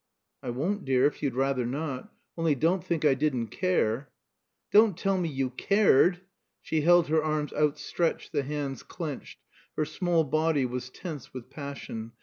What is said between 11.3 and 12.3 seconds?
with passion.